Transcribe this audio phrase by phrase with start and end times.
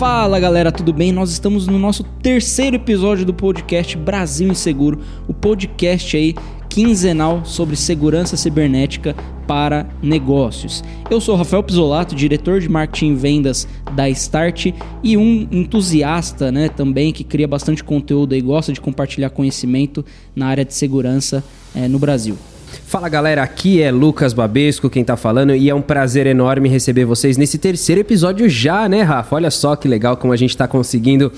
[0.00, 1.12] Fala galera, tudo bem?
[1.12, 6.34] Nós estamos no nosso terceiro episódio do podcast Brasil Inseguro, o podcast aí
[6.70, 9.14] quinzenal sobre segurança cibernética
[9.46, 10.82] para negócios.
[11.10, 14.72] Eu sou Rafael Pisolato, diretor de marketing e vendas da Start
[15.02, 20.02] e um entusiasta, né, também que cria bastante conteúdo e gosta de compartilhar conhecimento
[20.34, 22.38] na área de segurança é, no Brasil.
[22.90, 27.04] Fala galera, aqui é Lucas Babesco quem tá falando e é um prazer enorme receber
[27.04, 29.36] vocês nesse terceiro episódio já, né, Rafa?
[29.36, 31.30] Olha só que legal como a gente tá conseguindo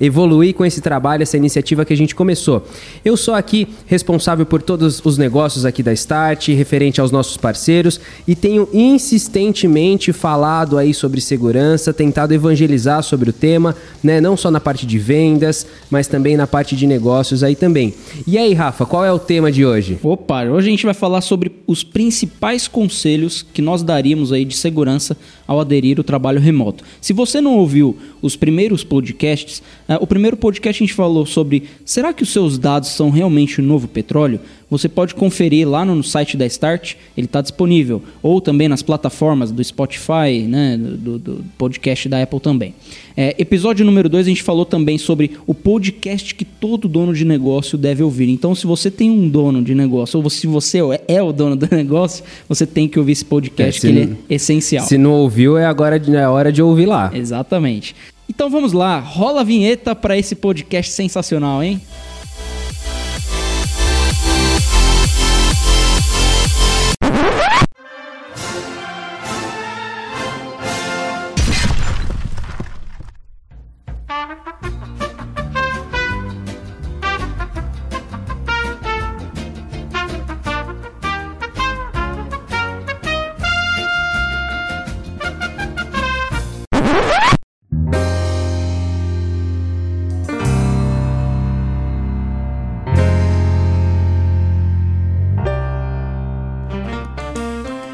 [0.00, 2.66] evoluir com esse trabalho, essa iniciativa que a gente começou.
[3.04, 8.00] Eu sou aqui responsável por todos os negócios aqui da Start, referente aos nossos parceiros,
[8.26, 14.20] e tenho insistentemente falado aí sobre segurança, tentado evangelizar sobre o tema, né?
[14.20, 17.92] Não só na parte de vendas, mas também na parte de negócios aí também.
[18.26, 19.98] E aí, Rafa, qual é o tema de hoje?
[20.02, 24.54] Opa, hoje a gente vai falar sobre os principais conselhos que nós daríamos aí de
[24.54, 26.84] segurança ao aderir ao trabalho remoto.
[27.00, 31.64] Se você não ouviu os primeiros podcasts, uh, o primeiro podcast a gente falou sobre
[31.84, 34.38] será que os seus dados são realmente o novo petróleo?
[34.70, 39.50] Você pode conferir lá no site da Start, ele está disponível, ou também nas plataformas
[39.50, 42.74] do Spotify, né, do, do podcast da Apple também.
[43.16, 47.24] É, episódio número 2 a gente falou também sobre o podcast que todo dono de
[47.24, 48.28] negócio deve ouvir.
[48.28, 51.68] Então, se você tem um dono de negócio, ou se você é o dono do
[51.74, 54.86] negócio, você tem que ouvir esse podcast, é, que ele é essencial.
[54.86, 57.10] Se não ouviu, é agora é hora de ouvir lá.
[57.12, 57.96] Exatamente.
[58.28, 61.80] Então vamos lá, rola a vinheta para esse podcast sensacional, hein?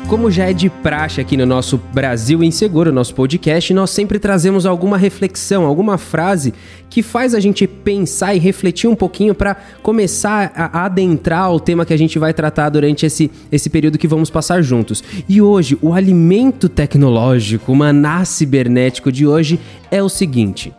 [0.08, 4.64] Como já é de praxe aqui no nosso Brasil Inseguro, nosso podcast, nós sempre trazemos
[4.64, 6.54] alguma reflexão, alguma frase
[6.88, 11.84] que faz a gente pensar e refletir um pouquinho para começar a adentrar o tema
[11.84, 15.02] que a gente vai tratar durante esse, esse período que vamos passar juntos.
[15.28, 19.58] E hoje, o alimento tecnológico, o maná cibernético de hoje
[19.90, 20.72] é o seguinte.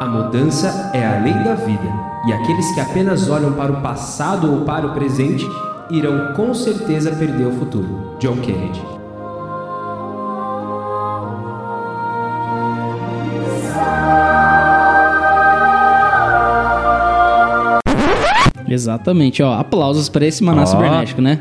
[0.00, 1.94] A mudança é a lei da vida,
[2.26, 5.46] e aqueles que apenas olham para o passado ou para o presente
[5.90, 8.16] irão com certeza perder o futuro.
[8.18, 8.80] John Kennedy.
[18.68, 19.54] Exatamente, ó.
[19.54, 20.66] Aplausos para esse maná oh.
[20.66, 21.40] cibernético, né?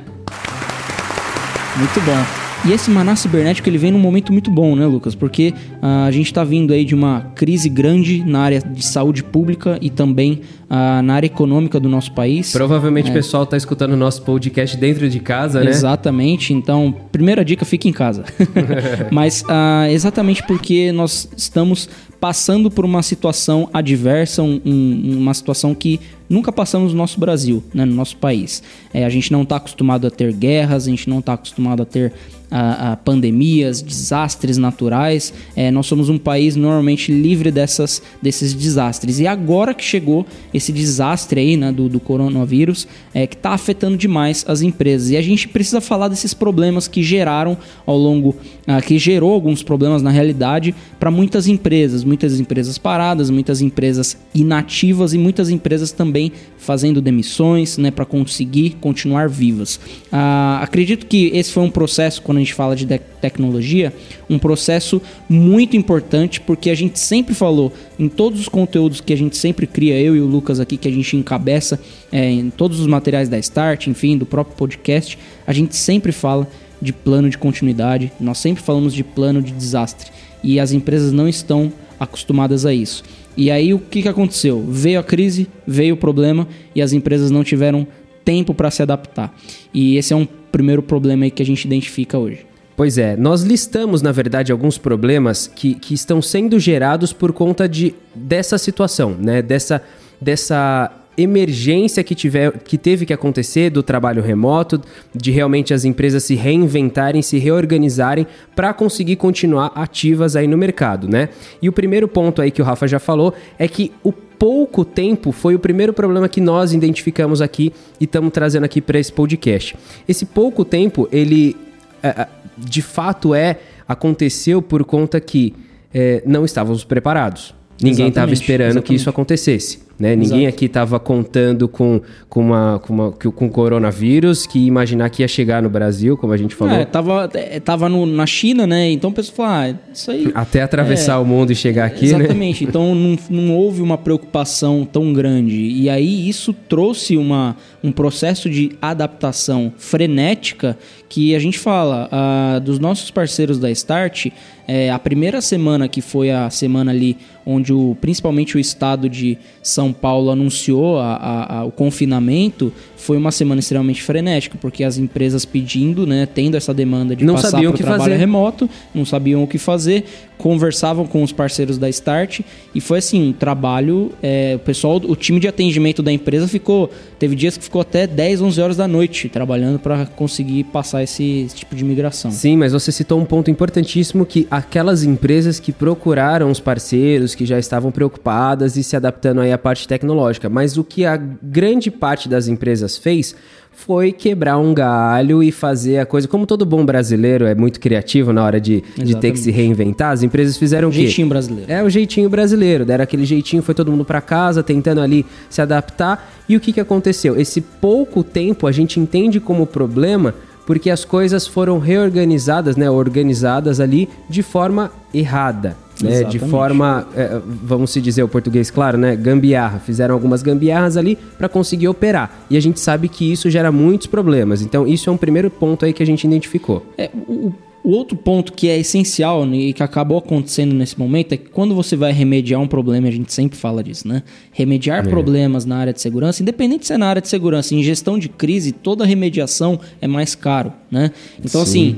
[1.78, 2.45] Muito bom.
[2.67, 5.13] E esse maná cibernético ele vem num momento muito bom, né, Lucas?
[5.13, 5.53] Porque
[5.84, 9.78] uh, a gente está vindo aí de uma crise grande na área de saúde pública
[9.81, 10.41] e também
[10.75, 12.51] uh, na área econômica do nosso país.
[12.51, 13.11] Provavelmente é.
[13.11, 15.69] o pessoal está escutando o nosso podcast dentro de casa, né?
[15.69, 16.53] Exatamente.
[16.53, 18.25] Então, primeira dica, fique em casa.
[19.11, 21.89] Mas uh, exatamente porque nós estamos
[22.19, 25.99] passando por uma situação adversa, um, um, uma situação que
[26.29, 28.63] nunca passamos no nosso Brasil, né, no nosso país.
[28.93, 31.85] É, a gente não está acostumado a ter guerras, a gente não está acostumado a
[31.85, 32.13] ter
[32.49, 35.33] a, a pandemias, desastres naturais.
[35.57, 39.19] É, nós somos um país normalmente livre dessas, desses desastres.
[39.19, 43.97] E agora que chegou esse desastre aí né, do, do coronavírus, é, que está afetando
[43.97, 45.09] demais as empresas.
[45.09, 49.61] E a gente precisa falar desses problemas que geraram ao longo, ah, que gerou alguns
[49.61, 55.91] problemas na realidade para muitas empresas, muitas empresas paradas, muitas empresas inativas e muitas empresas
[55.91, 59.79] também fazendo demissões, né, para conseguir continuar vivas.
[60.11, 62.85] Ah, acredito que esse foi um processo quando a gente fala de
[63.21, 63.93] tecnologia,
[64.29, 69.17] um processo muito importante, porque a gente sempre falou em todos os conteúdos que a
[69.17, 71.79] gente sempre cria, eu e o Lucas aqui, que a gente encabeça
[72.11, 76.47] é, em todos os materiais da Start, enfim, do próprio podcast, a gente sempre fala
[76.81, 80.11] de plano de continuidade, nós sempre falamos de plano de desastre.
[80.43, 83.03] E as empresas não estão acostumadas a isso.
[83.37, 84.65] E aí o que, que aconteceu?
[84.67, 87.85] Veio a crise, veio o problema e as empresas não tiveram
[88.23, 89.33] tempo para se adaptar.
[89.73, 92.45] E esse é um primeiro problema que a gente identifica hoje.
[92.75, 97.69] Pois é, nós listamos, na verdade, alguns problemas que, que estão sendo gerados por conta
[97.69, 99.41] de, dessa situação, né?
[99.41, 99.81] Dessa,
[100.19, 104.82] dessa emergência que, tiver, que teve que acontecer do trabalho remoto,
[105.14, 111.08] de realmente as empresas se reinventarem, se reorganizarem para conseguir continuar ativas aí no mercado,
[111.08, 111.29] né?
[111.62, 115.32] E o primeiro ponto aí que o Rafa já falou é que o pouco tempo
[115.32, 119.76] foi o primeiro problema que nós identificamos aqui e estamos trazendo aqui para esse podcast.
[120.08, 121.56] Esse pouco tempo, ele
[122.03, 122.28] é, é,
[122.58, 123.58] de fato é
[123.88, 125.53] aconteceu por conta que
[125.94, 127.53] é, não estávamos preparados.
[127.82, 128.88] Ninguém estava esperando exatamente.
[128.88, 129.84] que isso acontecesse.
[129.97, 130.13] Né?
[130.13, 135.27] Ninguém aqui estava contando com, com, uma, com, uma, com coronavírus, que imaginar que ia
[135.27, 136.73] chegar no Brasil, como a gente falou.
[136.73, 138.91] É, tava, é, tava no, na China, né?
[138.91, 140.31] Então o pessoal falou, ah, isso aí...
[140.35, 142.27] Até atravessar é, o mundo e chegar aqui, exatamente.
[142.27, 142.49] né?
[142.49, 142.65] Exatamente.
[142.75, 145.55] Então não, não houve uma preocupação tão grande.
[145.55, 150.77] E aí isso trouxe uma, um processo de adaptação frenética
[151.07, 154.27] que a gente fala, uh, dos nossos parceiros da Start,
[154.67, 157.15] é, a primeira semana que foi a semana ali
[157.45, 163.17] onde o, principalmente o estado de São Paulo anunciou a, a, a, o confinamento, foi
[163.17, 167.59] uma semana extremamente frenética, porque as empresas pedindo, né, tendo essa demanda de não passar
[167.59, 168.16] para o trabalho fazer.
[168.16, 170.05] remoto, não sabiam o que fazer,
[170.37, 172.41] conversavam com os parceiros da Start
[172.73, 176.90] e foi assim, um trabalho, é, o pessoal, o time de atendimento da empresa ficou,
[177.20, 181.43] teve dias que ficou até 10, 11 horas da noite trabalhando para conseguir passar esse,
[181.46, 182.31] esse tipo de migração.
[182.31, 187.46] Sim, mas você citou um ponto importantíssimo que aquelas empresas que procuraram os parceiros, que
[187.46, 191.89] já estavam preocupadas e se adaptando aí à parte tecnológica, mas o que a grande
[191.89, 193.35] parte das empresas fez
[193.75, 196.27] foi quebrar um galho e fazer a coisa.
[196.27, 200.11] Como todo bom brasileiro é muito criativo na hora de, de ter que se reinventar,
[200.11, 201.01] as empresas fizeram o quê?
[201.01, 201.72] Jeitinho brasileiro.
[201.72, 202.85] É o jeitinho brasileiro.
[202.85, 206.31] Deram aquele jeitinho, foi todo mundo para casa, tentando ali se adaptar.
[206.47, 207.39] E o que, que aconteceu?
[207.39, 210.33] Esse pouco tempo a gente entende como problema
[210.66, 215.78] porque as coisas foram reorganizadas, né, organizadas ali de forma errada.
[216.01, 219.79] Né, de forma, é, vamos se dizer o português claro, né, gambiarra.
[219.79, 222.45] Fizeram algumas gambiarras ali para conseguir operar.
[222.49, 224.61] E a gente sabe que isso gera muitos problemas.
[224.61, 226.85] Então, isso é um primeiro ponto aí que a gente identificou.
[226.97, 227.53] É, o,
[227.85, 231.51] o outro ponto que é essencial né, e que acabou acontecendo nesse momento é que
[231.51, 234.23] quando você vai remediar um problema, a gente sempre fala disso, né?
[234.51, 235.07] Remediar é.
[235.07, 238.27] problemas na área de segurança, independente se é na área de segurança, em gestão de
[238.27, 241.11] crise, toda remediação é mais caro, né?
[241.37, 241.97] Então, Sim.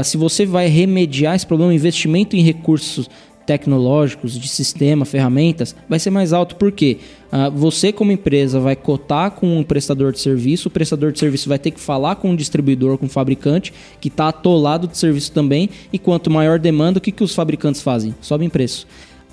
[0.00, 3.10] uh, se você vai remediar esse problema, investimento em recursos
[3.46, 6.56] tecnológicos, de sistema, ferramentas, vai ser mais alto.
[6.56, 6.98] Por quê?
[7.32, 11.48] Uh, você, como empresa, vai cotar com um prestador de serviço, o prestador de serviço
[11.48, 15.32] vai ter que falar com o distribuidor, com o fabricante, que está atolado de serviço
[15.32, 18.14] também, e quanto maior demanda, o que, que os fabricantes fazem?
[18.20, 18.86] Sobem preço.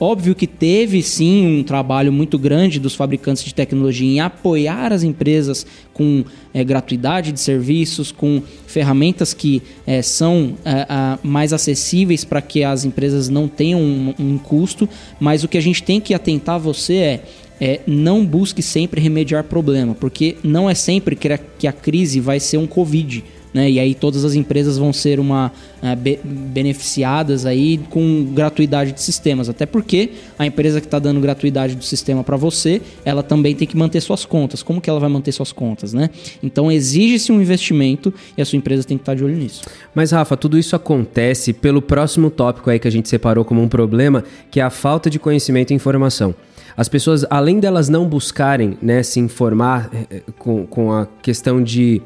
[0.03, 5.03] Óbvio que teve sim um trabalho muito grande dos fabricantes de tecnologia em apoiar as
[5.03, 5.63] empresas
[5.94, 12.63] com é, gratuidade de serviços, com ferramentas que é, são é, mais acessíveis para que
[12.63, 14.89] as empresas não tenham um, um, custo,
[15.19, 17.24] mas o que a gente tem que atentar você é.
[17.63, 22.19] É, não busque sempre remediar problema, porque não é sempre que a, que a crise
[22.19, 23.69] vai ser um Covid né?
[23.69, 25.51] E aí todas as empresas vão ser uma
[25.81, 31.19] uh, be beneficiadas aí com gratuidade de sistemas, até porque a empresa que está dando
[31.19, 34.63] gratuidade do sistema para você, ela também tem que manter suas contas.
[34.63, 36.09] Como que ela vai manter suas contas, né?
[36.42, 39.62] Então exige-se um investimento e a sua empresa tem que estar tá de olho nisso.
[39.94, 43.68] Mas Rafa, tudo isso acontece pelo próximo tópico aí que a gente separou como um
[43.68, 46.33] problema, que é a falta de conhecimento e informação.
[46.75, 51.62] As pessoas, além delas não buscarem né, se informar eh, eh, com, com a questão
[51.62, 52.01] de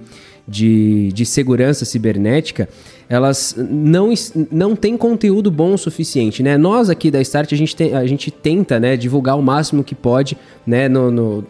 [0.48, 2.70] de, de segurança cibernética,
[3.08, 4.14] elas não,
[4.52, 6.58] não têm conteúdo bom o suficiente, né?
[6.58, 9.94] Nós aqui da Start, a gente, tem, a gente tenta né, divulgar o máximo que
[9.94, 10.90] pode, né?
[10.90, 11.44] No, no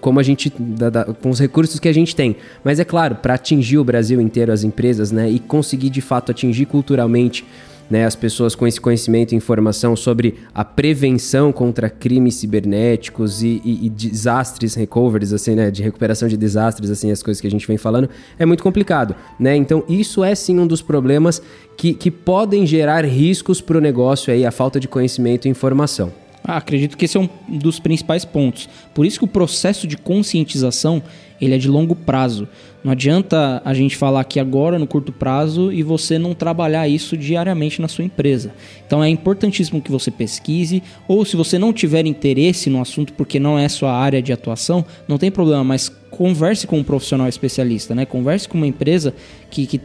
[0.00, 2.36] como a gente, da, da, com os recursos que a gente tem.
[2.62, 5.28] Mas é claro, para atingir o Brasil inteiro, as empresas, né?
[5.28, 7.44] E conseguir de fato atingir culturalmente
[7.90, 13.60] né, as pessoas com esse conhecimento e informação sobre a prevenção contra crimes cibernéticos e,
[13.64, 17.50] e, e desastres recoveries, assim, né, de recuperação de desastres, assim, as coisas que a
[17.50, 19.56] gente vem falando, é muito complicado, né?
[19.56, 21.42] Então, isso é sim um dos problemas
[21.76, 26.12] que, que podem gerar riscos para o negócio aí, a falta de conhecimento e informação.
[26.42, 28.68] Ah, acredito que esse é um dos principais pontos.
[28.94, 31.02] Por isso que o processo de conscientização
[31.40, 32.48] ele é de longo prazo.
[32.84, 37.16] Não adianta a gente falar aqui agora no curto prazo e você não trabalhar isso
[37.16, 38.52] diariamente na sua empresa.
[38.86, 43.40] Então é importantíssimo que você pesquise, ou se você não tiver interesse no assunto porque
[43.40, 47.94] não é sua área de atuação, não tem problema, mas converse com um profissional especialista,
[47.94, 48.04] né?
[48.04, 49.12] Converse com uma empresa
[49.50, 49.80] que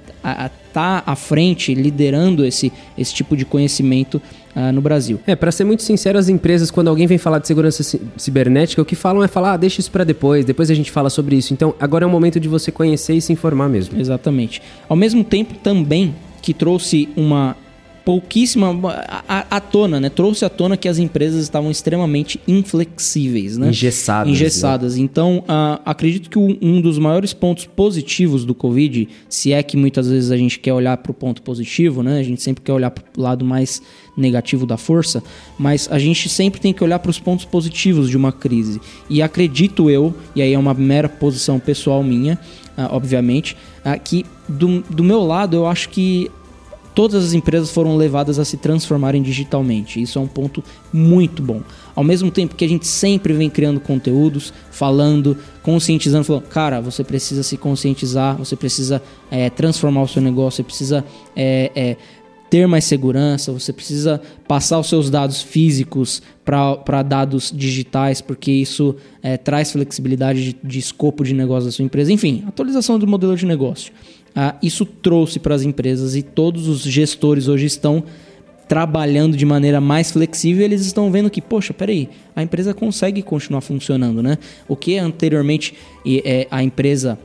[0.68, 4.22] está à frente, liderando esse, esse tipo de conhecimento
[4.56, 5.20] uh, no Brasil.
[5.26, 8.86] É, para ser muito sincero, as empresas, quando alguém vem falar de segurança cibernética, o
[8.86, 11.54] que falam é falar, ah, deixa isso para depois, depois a gente fala sobre isso.
[11.54, 14.00] Então, agora é o momento de você conhecer e se informar mesmo.
[14.00, 14.62] Exatamente.
[14.88, 17.56] Ao mesmo tempo, também que trouxe uma
[18.10, 18.76] pouquíssima
[19.28, 20.10] à tona, né?
[20.10, 23.70] Trouxe à tona que as empresas estavam extremamente inflexíveis, né?
[23.70, 24.34] Engessadas.
[24.34, 24.96] Engessadas.
[24.96, 25.04] Né?
[25.04, 30.10] Então, uh, acredito que um dos maiores pontos positivos do Covid, se é que muitas
[30.10, 32.18] vezes a gente quer olhar para o ponto positivo, né?
[32.18, 33.80] A gente sempre quer olhar para o lado mais
[34.18, 35.22] negativo da força,
[35.60, 38.82] mas a gente sempre tem que olhar para os pontos positivos de uma crise.
[39.08, 42.40] E acredito eu, e aí é uma mera posição pessoal minha,
[42.92, 46.32] obviamente, uh, que do, do meu lado eu acho que
[47.00, 50.02] todas as empresas foram levadas a se transformarem digitalmente.
[50.02, 51.62] Isso é um ponto muito bom.
[51.96, 57.04] Ao mesmo tempo que a gente sempre vem criando conteúdos, falando, conscientizando, falando, cara, você
[57.04, 61.06] precisa se conscientizar, você precisa é, transformar o seu negócio, você precisa
[61.36, 61.98] é, é,
[62.50, 68.96] ter mais segurança, você precisa passar os seus dados físicos para dados digitais, porque isso
[69.22, 72.12] é, traz flexibilidade de, de, escopo de negócio da sua empresa.
[72.12, 73.94] Enfim, atualização do modelo de negócio.
[74.36, 78.04] Ah, isso trouxe para as empresas e todos os gestores hoje estão
[78.68, 83.62] trabalhando de maneira mais flexível, eles estão vendo que, poxa, peraí, a empresa consegue continuar
[83.62, 84.38] funcionando, né?
[84.68, 85.74] O que anteriormente
[86.06, 87.18] é, a empresa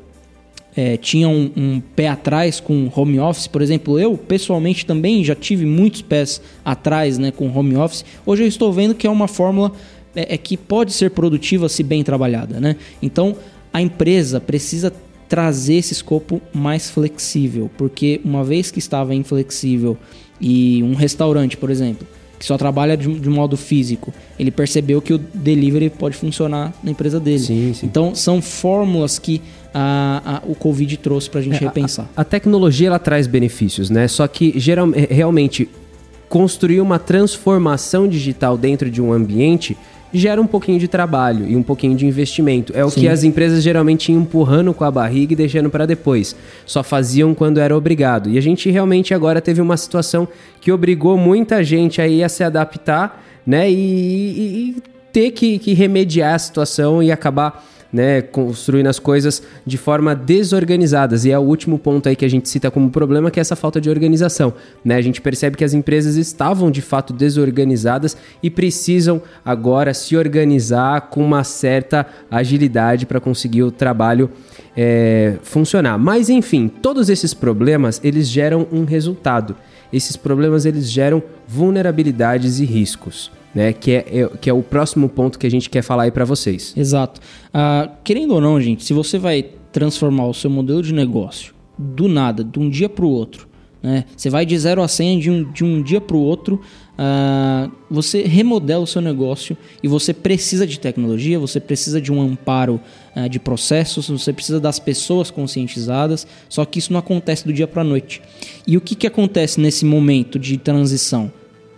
[0.77, 5.35] é, tinha um, um, pé atrás com home office, por exemplo, eu pessoalmente também já
[5.35, 8.05] tive muitos pés atrás né, com home office.
[8.27, 9.73] Hoje eu estou vendo que é uma fórmula
[10.17, 12.59] é, é que pode ser produtiva se bem trabalhada.
[12.61, 12.77] Né?
[13.01, 13.37] Então
[13.73, 14.93] a empresa precisa
[15.29, 19.97] trazer esse escopo mais flexível, porque uma vez que estava inflexível
[20.41, 22.07] e um restaurante, por exemplo,
[22.39, 26.91] que só trabalha de, de modo físico, ele percebeu que o delivery pode funcionar na
[26.91, 27.39] empresa dele.
[27.39, 27.87] Sim, sim.
[27.87, 29.41] Então são fórmulas que
[29.73, 32.09] a, a, o Covid trouxe para a gente é, repensar.
[32.17, 34.07] A, a, tecnologia ela traz benefícios, né?
[34.09, 35.69] Só que geral, realmente
[36.29, 39.77] construir uma transformação digital dentro de um ambiente
[40.15, 42.73] gera um pouquinho de trabalho e um pouquinho de investimento.
[42.77, 43.01] É o Sim.
[43.01, 46.37] que as empresas geralmente iam empurrando com a barriga e deixando para depois.
[46.65, 48.31] Só faziam quando era obrigado.
[48.31, 50.29] E a gente realmente agora teve uma situação
[50.61, 53.71] que obrigou muita gente aí a se adaptar, né?
[53.71, 59.41] E, e, e ter que, que remediar a situação e acabar né, construindo as coisas
[59.65, 61.25] de forma desorganizadas.
[61.25, 63.55] E é o último ponto aí que a gente cita como problema, que é essa
[63.55, 64.53] falta de organização.
[64.85, 64.97] Né?
[64.97, 71.03] A gente percebe que as empresas estavam de fato desorganizadas e precisam agora se organizar
[71.03, 74.29] com uma certa agilidade para conseguir o trabalho
[74.77, 75.97] é, funcionar.
[75.97, 79.55] Mas enfim, todos esses problemas eles geram um resultado.
[79.93, 83.73] Esses problemas eles geram vulnerabilidades e riscos né?
[83.73, 86.25] Que é, é, que é o próximo ponto que a gente quer falar aí para
[86.25, 86.75] vocês.
[86.77, 87.21] Exato.
[87.49, 92.09] Uh, querendo ou não, gente, se você vai transformar o seu modelo de negócio do
[92.09, 93.49] nada, de um dia para o outro,
[93.85, 94.07] né?
[94.17, 96.59] Você vai de 0 a 100 de um, de um dia para o outro,
[96.95, 102.19] uh, você remodela o seu negócio e você precisa de tecnologia, você precisa de um
[102.19, 102.81] amparo
[103.15, 107.67] uh, de processos, você precisa das pessoas conscientizadas, só que isso não acontece do dia
[107.67, 108.23] para a noite.
[108.67, 111.31] E o que, que acontece nesse momento de transição?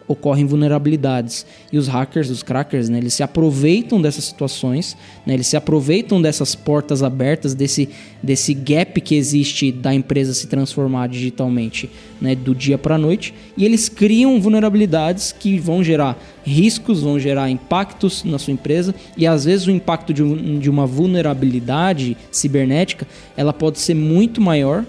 [0.08, 1.44] Ocorrem vulnerabilidades.
[1.72, 6.20] E os hackers, os crackers, né, eles se aproveitam dessas situações, né, eles se aproveitam
[6.20, 7.88] dessas portas abertas, desse,
[8.22, 13.34] desse gap que existe da empresa se transformar digitalmente né, do dia para a noite,
[13.56, 19.26] e eles criam vulnerabilidades que vão gerar riscos, vão gerar impactos na sua empresa, e
[19.26, 24.84] às vezes o impacto de, de uma vulnerabilidade cibernética ela pode ser muito maior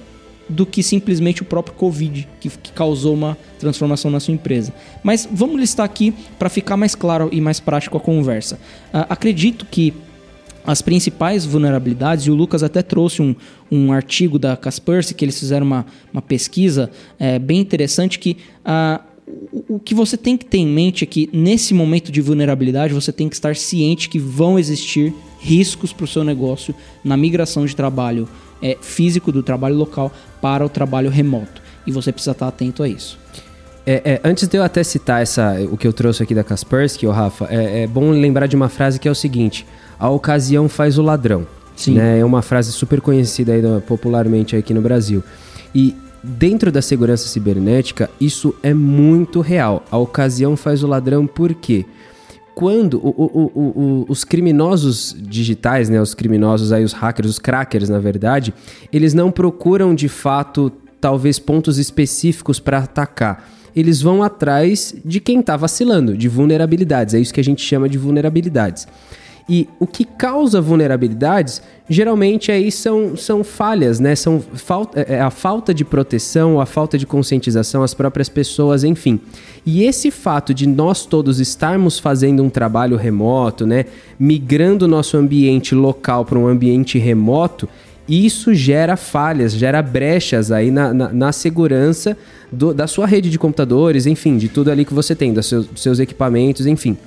[0.50, 4.74] do que simplesmente o próprio Covid, que, que causou uma transformação na sua empresa.
[5.04, 8.56] Mas vamos listar aqui para ficar mais claro e mais prático a conversa.
[8.94, 9.94] Uh, acredito que
[10.66, 13.34] as principais vulnerabilidades, e o Lucas até trouxe um,
[13.72, 18.36] um artigo da Kaspersky, que eles fizeram uma, uma pesquisa é, bem interessante, que
[18.66, 19.02] uh,
[19.68, 23.12] o que você tem que ter em mente é que nesse momento de vulnerabilidade você
[23.12, 26.74] tem que estar ciente que vão existir riscos para o seu negócio
[27.04, 28.28] na migração de trabalho
[28.62, 30.12] é, físico do trabalho local
[30.42, 31.62] para o trabalho remoto.
[31.86, 33.18] E você precisa estar atento a isso.
[33.86, 37.08] É, é, antes de eu até citar essa, o que eu trouxe aqui da Kaspersky,
[37.08, 39.66] oh, Rafa, é, é, bom lembrar de uma frase que é o seguinte:
[39.98, 41.48] a ocasião faz o ladrão.
[41.74, 41.94] Sim.
[41.94, 42.20] Né?
[42.20, 45.24] É uma frase super conhecida aí, popularmente aqui no Brasil.
[45.74, 49.86] E dentro da segurança cibernética, isso é muito real.
[49.90, 51.86] A ocasião faz o ladrão por quê?
[52.58, 57.88] Quando o, o, o, os criminosos digitais, né, os criminosos aí, os hackers, os crackers,
[57.88, 58.52] na verdade,
[58.92, 63.48] eles não procuram de fato talvez pontos específicos para atacar.
[63.76, 67.14] Eles vão atrás de quem está vacilando, de vulnerabilidades.
[67.14, 68.88] É isso que a gente chama de vulnerabilidades.
[69.50, 74.14] E o que causa vulnerabilidades geralmente aí são, são falhas, né?
[74.14, 78.84] São falta, é, é a falta de proteção, a falta de conscientização, as próprias pessoas,
[78.84, 79.20] enfim.
[79.66, 83.86] E esse fato de nós todos estarmos fazendo um trabalho remoto, né?
[84.20, 87.70] Migrando o nosso ambiente local para um ambiente remoto,
[88.08, 92.18] isso gera falhas, gera brechas aí na, na, na segurança
[92.52, 95.68] do, da sua rede de computadores, enfim, de tudo ali que você tem, dos seus,
[95.68, 96.98] dos seus equipamentos, enfim.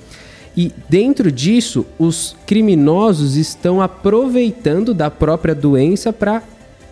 [0.55, 6.43] E dentro disso, os criminosos estão aproveitando da própria doença para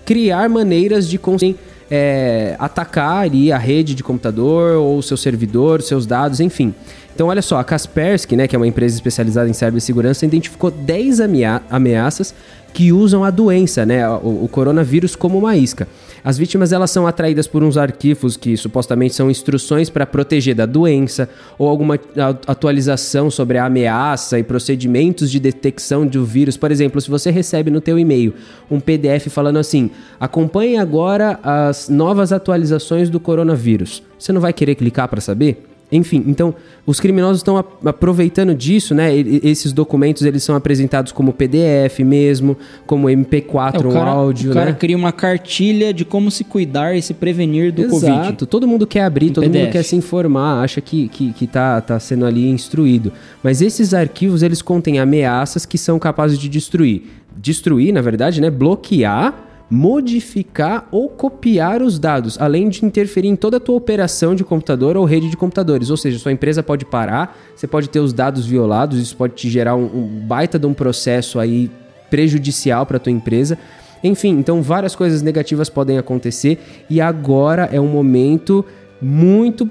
[0.05, 1.57] criar maneiras de conseguir
[1.91, 6.73] é, atacar ali a rede de computador ou seu servidor, seus dados, enfim.
[7.19, 11.19] Então, olha só, a Kaspersky, né, que é uma empresa especializada em cibersegurança, identificou 10
[11.19, 12.33] amea ameaças
[12.71, 15.85] que usam a doença, né, o, o coronavírus como uma isca.
[16.23, 20.65] As vítimas elas são atraídas por uns arquivos que supostamente são instruções para proteger da
[20.65, 21.99] doença ou alguma
[22.47, 26.55] atualização sobre a ameaça e procedimentos de detecção do vírus.
[26.55, 28.33] Por exemplo, se você recebe no teu e-mail
[28.71, 34.01] um PDF falando assim: "Acompanhe agora as novas atualizações do coronavírus".
[34.17, 35.65] Você não vai querer clicar para saber?
[35.91, 36.53] Enfim, então
[36.85, 39.15] os criminosos estão aproveitando disso, né?
[39.15, 42.55] Esses documentos eles são apresentados como PDF mesmo,
[42.85, 44.77] como MP4 é, o cara, áudio, o cara né?
[44.79, 47.99] cria uma cartilha de como se cuidar e se prevenir do Exato.
[47.99, 48.19] Covid.
[48.19, 48.45] Exato.
[48.45, 49.61] Todo mundo quer abrir, todo PDF.
[49.61, 53.11] mundo quer se informar, acha que, que, que tá, tá sendo ali instruído.
[53.41, 57.03] Mas esses arquivos eles contêm ameaças que são capazes de destruir.
[57.35, 58.51] Destruir, na verdade, né?
[58.51, 64.43] Bloquear modificar ou copiar os dados, além de interferir em toda a tua operação de
[64.43, 65.89] computador ou rede de computadores.
[65.89, 69.49] Ou seja, sua empresa pode parar, você pode ter os dados violados, isso pode te
[69.49, 71.69] gerar um, um baita de um processo aí
[72.09, 73.57] prejudicial para tua empresa.
[74.03, 76.57] Enfim, então várias coisas negativas podem acontecer
[76.89, 78.65] e agora é um momento
[79.01, 79.69] muito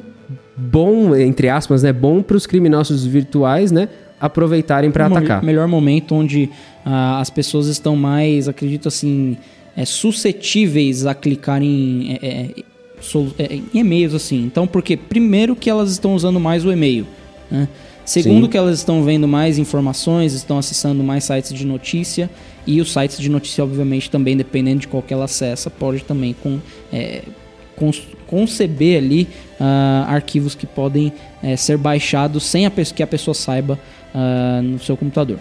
[0.57, 3.89] bom, entre aspas, né, bom para os criminosos virtuais, né,
[4.21, 5.43] aproveitarem para atacar.
[5.43, 6.51] Melhor momento onde
[6.85, 9.37] uh, as pessoas estão mais, acredito assim,
[9.79, 12.51] é, suscetíveis a clicar em, é, é,
[13.39, 14.43] é, em e-mails assim.
[14.43, 17.07] Então, porque primeiro que elas estão usando mais o e-mail,
[17.49, 17.69] né?
[18.05, 18.51] Segundo Sim.
[18.51, 22.31] que elas estão vendo mais informações, estão acessando mais sites de notícia
[22.67, 26.35] e os sites de notícia, obviamente, também dependendo de qual que ela acessa, pode também
[26.43, 26.59] com,
[26.91, 27.23] é,
[28.27, 29.29] conceber ali
[29.61, 33.79] uh, arquivos que podem é, ser baixados sem a que a pessoa saiba
[34.15, 35.39] uh, no seu computador.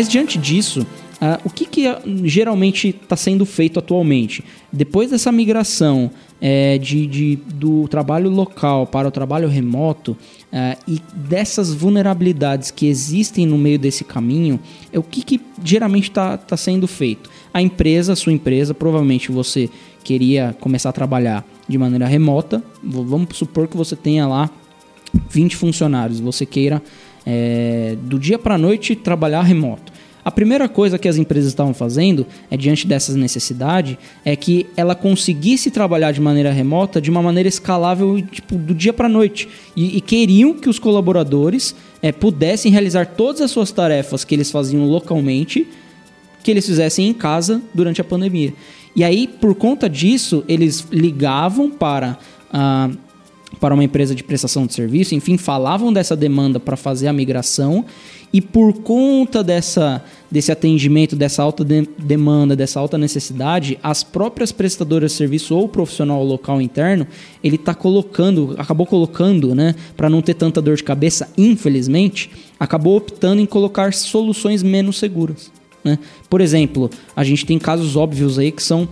[0.00, 0.86] Mas diante disso,
[1.20, 4.42] Uh, o que, que ah, geralmente está sendo feito atualmente?
[4.72, 6.10] Depois dessa migração
[6.40, 12.86] é, de, de, do trabalho local para o trabalho remoto uh, e dessas vulnerabilidades que
[12.86, 14.58] existem no meio desse caminho,
[14.90, 17.28] é o que, que geralmente está tá sendo feito?
[17.52, 19.68] A empresa, a sua empresa, provavelmente você
[20.02, 22.64] queria começar a trabalhar de maneira remota.
[22.82, 24.48] Vamos supor que você tenha lá
[25.28, 26.82] 20 funcionários, você queira
[27.26, 29.89] é, do dia para a noite trabalhar remoto.
[30.24, 34.94] A primeira coisa que as empresas estavam fazendo, é diante dessas necessidades, é que ela
[34.94, 39.48] conseguisse trabalhar de maneira remota, de uma maneira escalável, tipo, do dia para noite.
[39.74, 44.50] E, e, queriam que os colaboradores é, pudessem realizar todas as suas tarefas que eles
[44.50, 45.66] faziam localmente,
[46.42, 48.52] que eles fizessem em casa durante a pandemia.
[48.94, 52.18] E aí, por conta disso, eles ligavam para.
[52.52, 53.09] Uh,
[53.58, 57.84] para uma empresa de prestação de serviço, enfim, falavam dessa demanda para fazer a migração
[58.32, 64.52] e por conta dessa, desse atendimento, dessa alta de demanda, dessa alta necessidade, as próprias
[64.52, 67.06] prestadoras de serviço ou profissional local interno,
[67.42, 72.96] ele está colocando, acabou colocando, né, para não ter tanta dor de cabeça, infelizmente, acabou
[72.96, 75.50] optando em colocar soluções menos seguras.
[75.82, 75.98] Né?
[76.28, 78.88] Por exemplo, a gente tem casos óbvios aí que são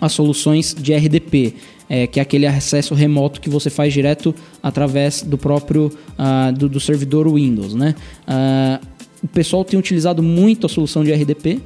[0.00, 1.54] as soluções de RDP
[1.92, 6.66] é, que é aquele acesso remoto que você faz direto através do próprio uh, do,
[6.66, 7.94] do, servidor Windows, né?
[8.26, 8.82] Uh,
[9.22, 11.60] o pessoal tem utilizado muito a solução de RDP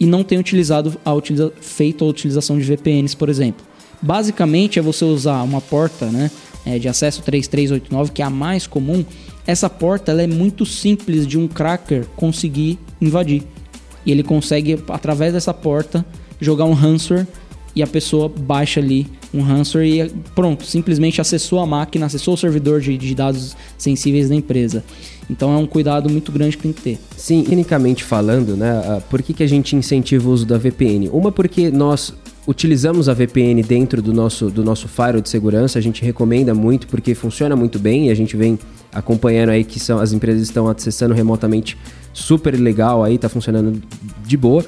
[0.00, 3.62] e não tem utilizado a utiliza feito a utilização de VPNs, por exemplo.
[4.00, 6.30] Basicamente é você usar uma porta, né,
[6.64, 9.04] é, de acesso 3389, que é a mais comum.
[9.46, 13.42] Essa porta ela é muito simples de um cracker conseguir invadir.
[14.06, 16.02] E ele consegue através dessa porta
[16.40, 17.26] jogar um ransomware
[17.74, 22.36] e a pessoa baixa ali um ransomware e pronto, simplesmente acessou a máquina, acessou o
[22.36, 24.84] servidor de, de dados sensíveis da empresa.
[25.30, 26.98] Então é um cuidado muito grande que tem que ter.
[27.16, 31.08] Sim, tecnicamente falando, né, por que, que a gente incentiva o uso da VPN?
[31.10, 32.12] Uma porque nós
[32.46, 36.86] utilizamos a VPN dentro do nosso, do nosso firewall de segurança, a gente recomenda muito
[36.88, 38.58] porque funciona muito bem e a gente vem
[38.92, 41.78] acompanhando aí que são, as empresas estão acessando remotamente
[42.12, 43.80] super legal aí, tá funcionando
[44.26, 44.64] de boa.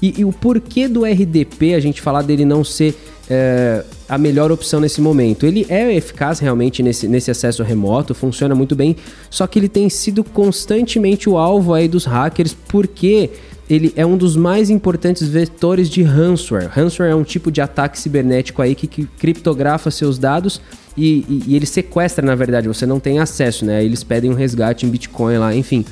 [0.00, 2.94] E, e o porquê do RDP, a gente falar dele não ser
[3.28, 5.44] é, a melhor opção nesse momento.
[5.44, 8.96] Ele é eficaz realmente nesse, nesse acesso remoto, funciona muito bem,
[9.28, 13.30] só que ele tem sido constantemente o alvo aí dos hackers, porque
[13.68, 16.68] ele é um dos mais importantes vetores de ransomware.
[16.68, 20.60] Ransomware é um tipo de ataque cibernético aí que, que criptografa seus dados
[20.96, 23.84] e, e, e, ele sequestra, na verdade, você não tem acesso, né?
[23.84, 25.84] Eles pedem um resgate em Bitcoin lá, enfim.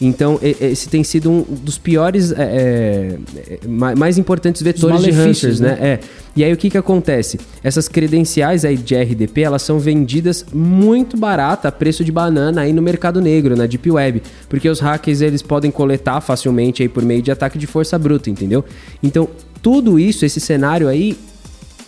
[0.00, 5.68] Então, esse tem sido um dos piores, é, é, mais importantes vetores de hunters, né?
[5.68, 5.78] né?
[5.80, 6.00] É.
[6.34, 7.38] E aí o que que acontece?
[7.62, 12.72] Essas credenciais aí de RDP, elas são vendidas muito barata, a preço de banana aí
[12.72, 17.04] no mercado negro, na Deep Web, porque os hackers eles podem coletar facilmente aí por
[17.04, 18.64] meio de ataque de força bruta, entendeu?
[19.02, 19.28] Então,
[19.60, 21.16] tudo isso, esse cenário aí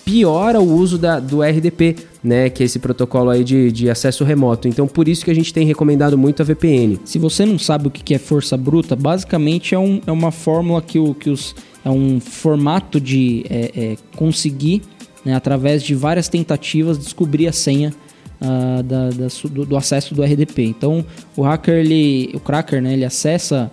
[0.05, 2.51] piora o uso da, do RDP, né?
[2.51, 4.69] Que é esse protocolo aí de, de acesso remoto.
[4.69, 7.01] Então, por isso que a gente tem recomendado muito a VPN.
[7.05, 10.83] Se você não sabe o que é força bruta, basicamente é, um, é uma fórmula
[10.83, 11.55] que, o, que os.
[11.85, 14.81] É um formato de é, é, conseguir,
[15.23, 17.93] né, através de várias tentativas, descobrir a senha
[18.41, 20.63] uh, da, da, do, do, acesso do RDP.
[20.65, 21.05] Então,
[21.37, 23.71] o hacker, ele, o cracker, né, ele acessa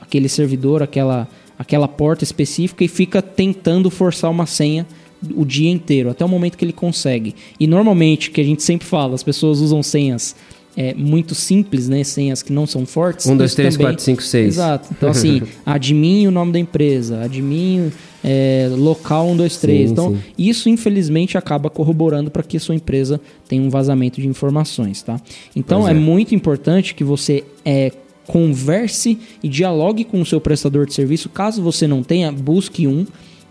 [0.00, 1.28] aquele servidor, aquela
[1.64, 4.86] aquela porta específica e fica tentando forçar uma senha
[5.34, 7.34] o dia inteiro, até o momento que ele consegue.
[7.58, 10.36] E normalmente, que a gente sempre fala, as pessoas usam senhas
[10.76, 12.04] é, muito simples, né?
[12.04, 13.26] Senhas que não são fortes.
[13.26, 14.46] 1, 2, 3, 4, 5, 6.
[14.46, 14.88] Exato.
[14.92, 17.90] Então, assim, admin o nome da empresa, admin
[18.22, 19.78] é, local 1, 2, 3.
[19.78, 20.20] Sim, então, sim.
[20.36, 25.18] isso infelizmente acaba corroborando para que a sua empresa tenha um vazamento de informações, tá?
[25.56, 25.92] Então, é.
[25.92, 25.94] é.
[25.94, 27.92] muito importante que você é,
[28.26, 31.28] converse e dialogue com o seu prestador de serviço.
[31.28, 33.06] Caso você não tenha, busque um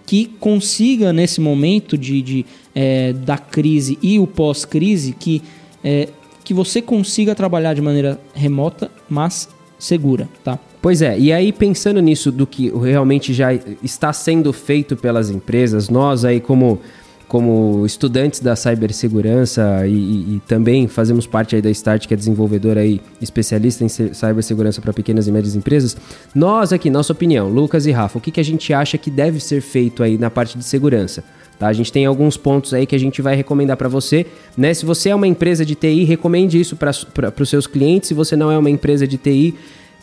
[0.06, 5.42] que consiga nesse momento de, de é, da crise e o pós-crise que
[5.84, 6.10] é,
[6.44, 9.48] que você consiga trabalhar de maneira remota, mas
[9.80, 10.60] segura, tá?
[10.82, 15.88] Pois é, e aí pensando nisso do que realmente já está sendo feito pelas empresas,
[15.88, 16.82] nós aí como
[17.34, 22.18] como estudantes da cibersegurança e, e, e, também fazemos parte aí da Start, que é
[22.18, 25.98] desenvolvedora e especialista em cibersegurança para pequenas e médias empresas.
[26.36, 29.40] Nós aqui, nossa opinião, Lucas e Rafa, o que, que a gente acha que deve
[29.40, 31.24] ser feito aí na parte de segurança?
[31.58, 31.66] Tá?
[31.70, 34.28] A gente tem alguns pontos aí que a gente vai recomendar para você.
[34.56, 34.72] Né?
[34.72, 36.92] Se você é uma empresa de TI, recomende isso para
[37.42, 38.10] os seus clientes.
[38.10, 39.56] Se você não é uma empresa de TI,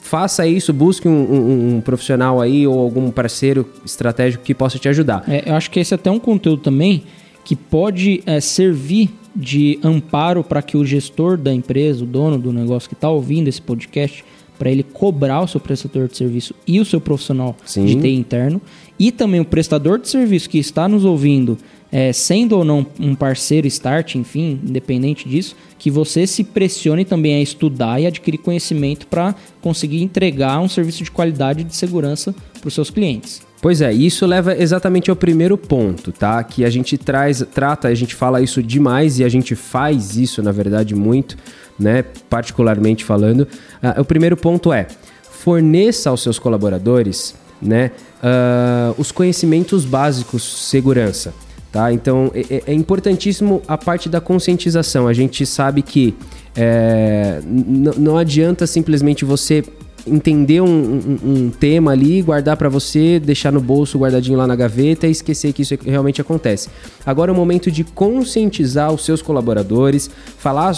[0.03, 4.89] faça isso, busque um, um, um, profissional aí ou algum parceiro estratégico que possa te
[4.89, 5.23] ajudar.
[5.29, 7.05] É, eu acho que esse é até um conteúdo também
[7.45, 12.53] que pode é, servir de amparo para que o gestor da empresa, o dono do
[12.53, 14.25] negócio que está ouvindo esse podcast,
[14.59, 17.87] para ele cobrar o seu prestador de serviço e o seu profissional Sim.
[17.87, 18.61] de TI interno,
[18.99, 21.57] e também o prestador de serviço que está nos ouvindo,
[21.91, 27.37] é, sendo ou não um parceiro start, enfim, independente disso, que você se pressione também
[27.37, 32.35] a estudar e adquirir conhecimento para conseguir entregar um serviço de qualidade e de segurança
[32.61, 33.41] para os seus clientes.
[33.61, 36.43] Pois é, isso leva exatamente ao primeiro ponto, tá?
[36.43, 40.43] Que a gente traz, trata, a gente fala isso demais e a gente faz isso,
[40.43, 41.37] na verdade, muito,
[41.79, 42.03] né?
[42.31, 43.41] Particularmente falando.
[43.83, 44.87] Uh, o primeiro ponto é
[45.23, 47.91] forneça aos seus colaboradores, né?
[48.23, 51.35] Uh, os conhecimentos básicos segurança,
[51.71, 51.93] tá?
[51.93, 55.07] Então é, é, é importantíssimo a parte da conscientização.
[55.07, 56.15] A gente sabe que
[56.57, 59.63] é, não adianta simplesmente você
[60.11, 64.57] entender um, um, um tema ali, guardar para você, deixar no bolso guardadinho lá na
[64.57, 66.69] gaveta e esquecer que isso realmente acontece.
[67.05, 70.75] Agora é o momento de conscientizar os seus colaboradores, falar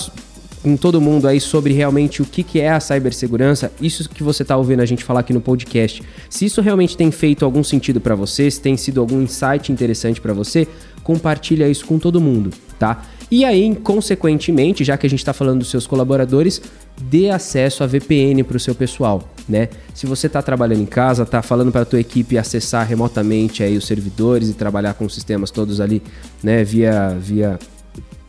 [0.62, 4.42] com todo mundo aí sobre realmente o que, que é a cibersegurança, isso que você
[4.42, 6.02] está ouvindo a gente falar aqui no podcast.
[6.30, 10.20] Se isso realmente tem feito algum sentido para você, se tem sido algum insight interessante
[10.20, 10.68] para você,
[11.02, 13.02] compartilha isso com todo mundo, tá?
[13.32, 16.60] E aí, consequentemente, já que a gente está falando dos seus colaboradores,
[17.00, 19.70] dê acesso a VPN para o seu pessoal, né?
[19.94, 23.74] Se você está trabalhando em casa, está falando para a tua equipe acessar remotamente aí
[23.74, 26.02] os servidores e trabalhar com os sistemas todos ali,
[26.42, 27.58] né, via via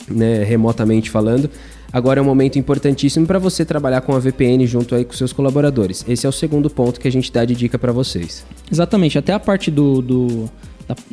[0.07, 1.49] né, remotamente falando,
[1.91, 5.33] agora é um momento importantíssimo para você trabalhar com a VPN junto aí com seus
[5.33, 6.05] colaboradores.
[6.07, 8.45] Esse é o segundo ponto que a gente dá de dica para vocês.
[8.71, 10.49] Exatamente, até a parte do, do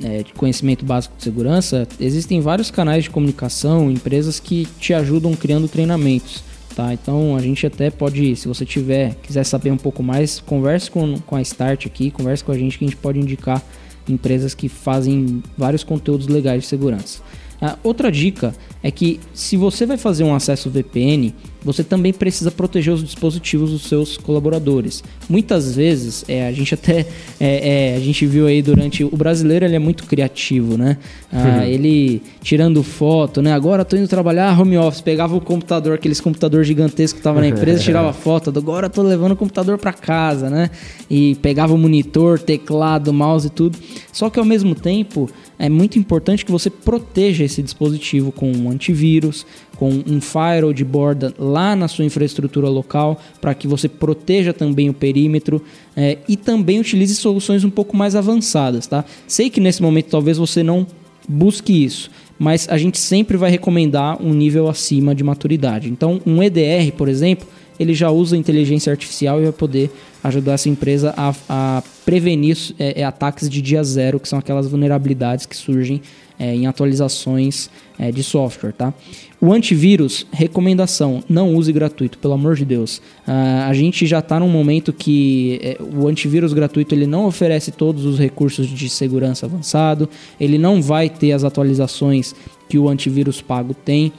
[0.03, 5.35] é, de conhecimento básico de segurança, existem vários canais de comunicação, empresas que te ajudam
[5.35, 6.43] criando treinamentos.
[6.75, 6.93] Tá?
[6.93, 11.19] Então a gente até pode, se você tiver, quiser saber um pouco mais, converse com,
[11.21, 13.63] com a Start aqui, converse com a gente que a gente pode indicar
[14.09, 17.21] empresas que fazem vários conteúdos legais de segurança.
[17.61, 22.51] Uh, outra dica é que se você vai fazer um acesso VPN, você também precisa
[22.51, 25.03] proteger os dispositivos dos seus colaboradores.
[25.29, 27.07] Muitas vezes, é, a gente até
[27.39, 30.97] é, é, a gente viu aí durante o brasileiro ele é muito criativo, né?
[31.33, 31.63] Ah, uhum.
[31.63, 33.53] Ele tirando foto, né?
[33.53, 37.49] Agora tô indo trabalhar home office, pegava o computador, aqueles computador gigantesco que tava na
[37.49, 38.53] empresa, tirava foto.
[38.57, 40.71] Agora tô levando o computador para casa, né?
[41.09, 43.79] E pegava o monitor, teclado, mouse e tudo.
[44.13, 48.71] Só que ao mesmo tempo é muito importante que você proteja esse dispositivo com um
[48.71, 49.45] antivírus,
[49.77, 54.89] com um firewall de borda lá na sua infraestrutura local, para que você proteja também
[54.89, 55.63] o perímetro
[55.97, 59.05] é, e também utilize soluções um pouco mais avançadas, tá?
[59.27, 60.87] Sei que nesse momento talvez você não
[61.29, 65.91] busque isso, mas a gente sempre vai recomendar um nível acima de maturidade.
[65.91, 67.47] Então, um EDR, por exemplo,
[67.79, 69.91] ele já usa inteligência artificial e vai poder
[70.23, 74.69] ajudar essa empresa a, a prevenir é, é, ataques de dia zero, que são aquelas
[74.69, 76.03] vulnerabilidades que surgem
[76.41, 78.95] é, em atualizações é, de software, tá?
[79.39, 82.99] O antivírus, recomendação, não use gratuito, pelo amor de Deus.
[83.29, 87.71] Uh, a gente já está num momento que é, o antivírus gratuito ele não oferece
[87.71, 90.09] todos os recursos de segurança avançado,
[90.41, 92.35] ele não vai ter as atualizações
[92.69, 94.13] que o antivírus pago tem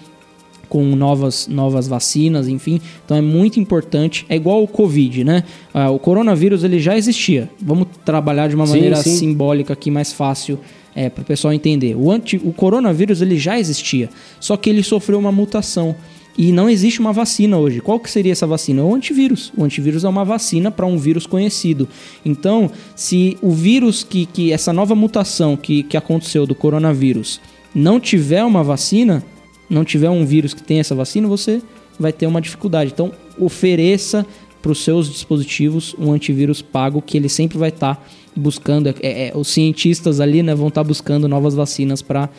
[0.70, 2.80] com novas, novas vacinas, enfim.
[3.04, 4.26] Então é muito importante.
[4.30, 5.44] É igual o Covid, né?
[5.74, 7.50] Uh, o coronavírus ele já existia.
[7.60, 9.18] Vamos trabalhar de uma sim, maneira sim.
[9.18, 10.60] simbólica aqui, mais fácil
[10.96, 11.96] é, para o pessoal entender.
[11.96, 15.96] O, anti, o coronavírus ele já existia, só que ele sofreu uma mutação.
[16.38, 17.82] E não existe uma vacina hoje.
[17.82, 18.84] Qual que seria essa vacina?
[18.84, 19.52] O antivírus.
[19.56, 21.90] O antivírus é uma vacina para um vírus conhecido.
[22.26, 27.42] Então, se o vírus que, que essa nova mutação que, que aconteceu do coronavírus
[27.76, 29.24] não tiver uma vacina,
[29.70, 31.62] não tiver um vírus que tem essa vacina, você
[32.00, 32.92] vai ter uma dificuldade.
[32.94, 34.26] Então, ofereça
[34.62, 38.02] para os seus dispositivos um antivírus pago que ele sempre vai estar tá
[38.36, 42.30] buscando, é, é, os cientistas ali né, vão estar tá buscando novas vacinas para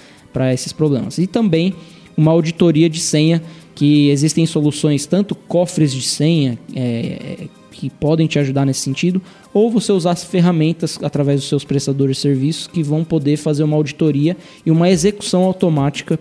[0.52, 1.18] esses problemas.
[1.18, 1.74] E também
[2.16, 3.42] uma auditoria de senha,
[3.74, 9.20] que existem soluções, tanto cofres de senha, é, que podem te ajudar nesse sentido,
[9.52, 13.64] ou você usar as ferramentas através dos seus prestadores de serviços que vão poder fazer
[13.64, 16.18] uma auditoria e uma execução automática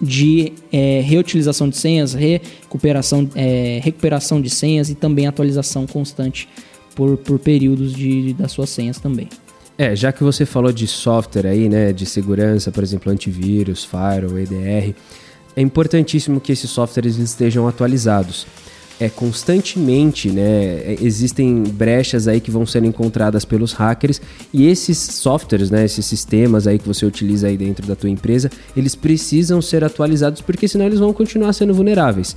[0.00, 6.48] de é, reutilização de senhas, recuperação, é, recuperação de senhas e também atualização constante
[6.94, 9.28] por, por períodos de, das suas senhas também.
[9.78, 14.38] É, já que você falou de software aí, né, de segurança, por exemplo, antivírus, firewall,
[14.38, 14.94] EDR,
[15.56, 18.46] é importantíssimo que esses softwares estejam atualizados
[19.00, 24.20] é, constantemente, né, é, existem brechas aí que vão sendo encontradas pelos hackers
[24.52, 28.50] e esses softwares, né, esses sistemas aí que você utiliza aí dentro da tua empresa,
[28.76, 32.36] eles precisam ser atualizados porque senão eles vão continuar sendo vulneráveis.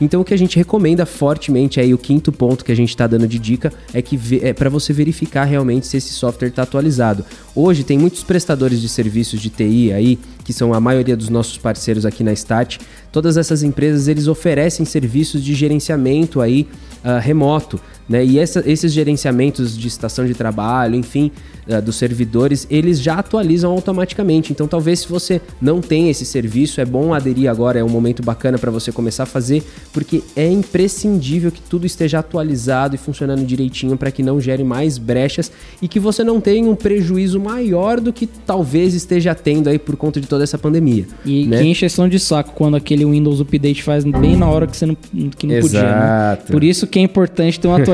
[0.00, 3.06] Então o que a gente recomenda fortemente aí o quinto ponto que a gente está
[3.06, 7.24] dando de dica é que é para você verificar realmente se esse software está atualizado.
[7.54, 11.58] Hoje tem muitos prestadores de serviços de TI aí que são a maioria dos nossos
[11.58, 12.78] parceiros aqui na Stat.
[13.10, 16.68] Todas essas empresas eles oferecem serviços de gerenciamento aí
[17.02, 17.80] uh, remoto.
[18.08, 18.24] Né?
[18.24, 21.30] E essa, esses gerenciamentos de estação de trabalho, enfim,
[21.66, 24.52] uh, dos servidores, eles já atualizam automaticamente.
[24.52, 28.22] Então, talvez se você não tem esse serviço, é bom aderir agora, é um momento
[28.22, 29.62] bacana para você começar a fazer,
[29.92, 34.98] porque é imprescindível que tudo esteja atualizado e funcionando direitinho para que não gere mais
[34.98, 39.78] brechas e que você não tenha um prejuízo maior do que talvez esteja tendo aí
[39.78, 41.06] por conta de toda essa pandemia.
[41.24, 41.58] E né?
[41.58, 44.94] que encheção de saco quando aquele Windows Update faz bem na hora que você não,
[44.94, 45.82] que não podia.
[45.82, 46.38] Né?
[46.50, 47.78] Por isso que é importante ter uma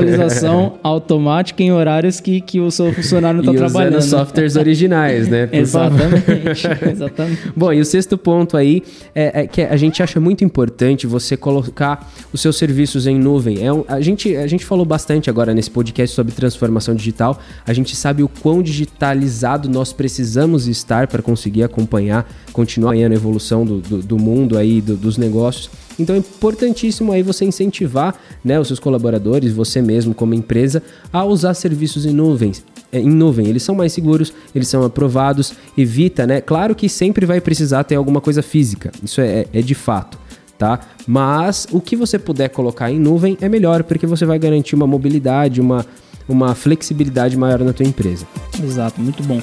[0.83, 3.97] automática em horários que, que o seu funcionário não está trabalhando.
[3.97, 5.49] Usando softwares originais, né?
[5.51, 7.41] exatamente, exatamente.
[7.55, 8.83] Bom, e o sexto ponto aí
[9.13, 13.65] é, é, que a gente acha muito importante você colocar os seus serviços em nuvem.
[13.65, 17.39] É um, a, gente, a gente falou bastante agora nesse podcast sobre transformação digital.
[17.65, 23.15] A gente sabe o quão digitalizado nós precisamos estar para conseguir acompanhar, continuar acompanhando a
[23.15, 25.69] evolução do, do, do mundo aí, do, dos negócios.
[26.01, 31.23] Então é importantíssimo aí você incentivar né, os seus colaboradores, você mesmo como empresa, a
[31.23, 32.63] usar serviços em nuvens.
[32.91, 36.41] É, em nuvem, eles são mais seguros, eles são aprovados, evita, né?
[36.41, 40.19] Claro que sempre vai precisar ter alguma coisa física, isso é, é de fato.
[40.57, 40.79] Tá?
[41.07, 44.85] Mas o que você puder colocar em nuvem é melhor, porque você vai garantir uma
[44.85, 45.83] mobilidade, uma,
[46.29, 48.27] uma flexibilidade maior na tua empresa.
[48.63, 49.41] Exato, muito bom.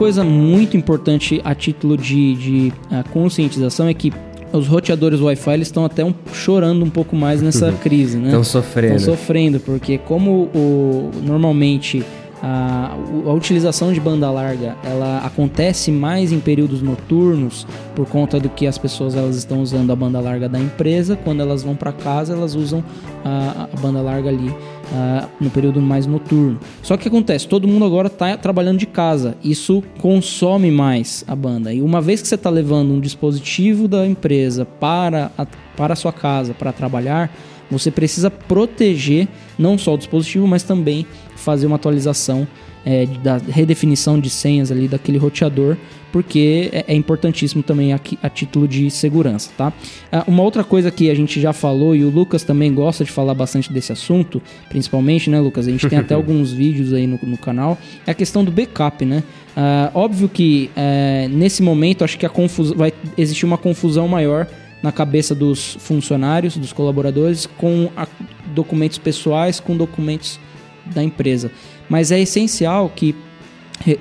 [0.00, 4.10] Coisa muito importante a título de, de uh, conscientização é que
[4.50, 7.76] os roteadores Wi-Fi estão até um, chorando um pouco mais nessa uhum.
[7.76, 8.28] crise, né?
[8.28, 8.96] Estão sofrendo.
[8.96, 12.02] Estão sofrendo, porque como o, normalmente
[12.42, 18.48] a, a, utilização de banda larga ela acontece mais em períodos noturnos por conta do
[18.48, 21.92] que as pessoas elas estão usando a banda larga da empresa quando elas vão para
[21.92, 22.82] casa elas usam
[23.22, 24.50] a, a banda larga ali
[24.90, 26.58] uh, no período mais noturno.
[26.82, 31.72] Só que acontece, todo mundo agora está trabalhando de casa, isso consome mais a banda.
[31.72, 35.96] E uma vez que você está levando um dispositivo da empresa para a, para a
[35.96, 37.32] sua casa para trabalhar,
[37.70, 42.46] você precisa proteger não só o dispositivo, mas também fazer uma atualização
[42.84, 45.76] é, da redefinição de senhas ali daquele roteador,
[46.10, 49.72] porque é, é importantíssimo também a, a, título de segurança, tá?
[50.10, 53.10] Ah, uma outra coisa que a gente já falou e o Lucas também gosta de
[53.10, 55.68] falar bastante desse assunto, principalmente, né, Lucas?
[55.68, 59.04] A gente tem até alguns vídeos aí no, no, canal, é a questão do backup,
[59.04, 59.22] né?
[59.56, 64.46] Ah, óbvio que é, nesse momento acho que a confusão vai existir uma confusão maior
[64.82, 68.06] na cabeça dos funcionários, dos colaboradores, com a,
[68.54, 70.40] documentos pessoais, com documentos
[70.86, 71.50] da empresa.
[71.90, 73.14] Mas é essencial que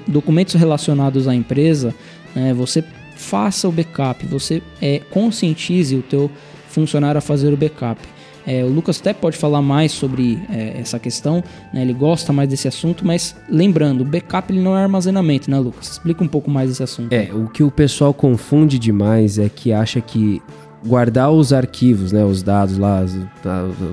[0.08, 1.93] documentos relacionados à empresa,
[2.36, 2.84] né, você
[3.17, 6.32] faça o backup, você é, conscientize o teu
[6.69, 7.99] funcionário a fazer o backup.
[8.47, 11.82] É, o Lucas até pode falar mais sobre é, essa questão, né?
[11.82, 15.91] ele gosta mais desse assunto, mas lembrando, o backup ele não é armazenamento, né, Lucas?
[15.91, 17.13] Explica um pouco mais desse assunto.
[17.13, 20.41] É, o que o pessoal confunde demais é que acha que
[20.86, 23.15] guardar os arquivos, né, os dados lá, os,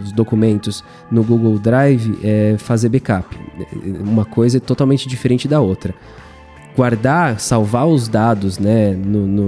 [0.05, 3.37] os, documentos no Google Drive é fazer backup.
[4.01, 5.95] Uma coisa é totalmente diferente da outra.
[6.77, 9.45] Guardar, salvar os dados né, no, no,